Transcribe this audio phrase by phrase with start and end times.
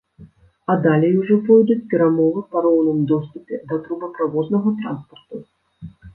[0.73, 5.35] А далей ужо пойдуць перамовы па роўным доступе да трубаправоднага транспарту.